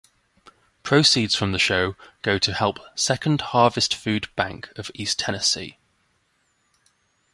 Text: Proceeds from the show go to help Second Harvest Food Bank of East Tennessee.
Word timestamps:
Proceeds 0.81 1.35
from 1.35 1.51
the 1.51 1.59
show 1.59 1.95
go 2.23 2.39
to 2.39 2.55
help 2.55 2.79
Second 2.97 3.39
Harvest 3.53 3.93
Food 3.93 4.29
Bank 4.35 4.69
of 4.75 4.89
East 4.95 5.19
Tennessee. 5.19 5.77